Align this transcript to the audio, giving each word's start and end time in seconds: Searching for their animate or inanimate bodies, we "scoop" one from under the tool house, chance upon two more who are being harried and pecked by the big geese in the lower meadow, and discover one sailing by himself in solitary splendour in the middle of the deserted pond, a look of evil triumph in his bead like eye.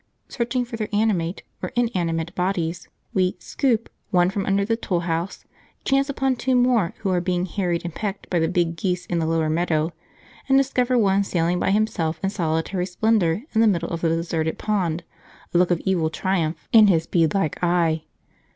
Searching 0.29 0.65
for 0.65 0.77
their 0.77 0.89
animate 0.91 1.43
or 1.61 1.69
inanimate 1.75 2.33
bodies, 2.33 2.89
we 3.13 3.35
"scoop" 3.37 3.87
one 4.09 4.31
from 4.31 4.47
under 4.47 4.65
the 4.65 4.75
tool 4.75 5.01
house, 5.01 5.45
chance 5.85 6.09
upon 6.09 6.35
two 6.37 6.55
more 6.55 6.95
who 7.01 7.11
are 7.11 7.21
being 7.21 7.45
harried 7.45 7.85
and 7.85 7.93
pecked 7.93 8.27
by 8.31 8.39
the 8.39 8.47
big 8.47 8.75
geese 8.75 9.05
in 9.05 9.19
the 9.19 9.27
lower 9.27 9.47
meadow, 9.47 9.93
and 10.49 10.57
discover 10.57 10.97
one 10.97 11.23
sailing 11.23 11.59
by 11.59 11.69
himself 11.69 12.19
in 12.23 12.31
solitary 12.31 12.87
splendour 12.87 13.43
in 13.53 13.61
the 13.61 13.67
middle 13.67 13.89
of 13.89 14.01
the 14.01 14.09
deserted 14.09 14.57
pond, 14.57 15.03
a 15.53 15.57
look 15.59 15.69
of 15.69 15.79
evil 15.81 16.09
triumph 16.09 16.67
in 16.71 16.87
his 16.87 17.05
bead 17.05 17.35
like 17.35 17.59
eye. 17.63 18.01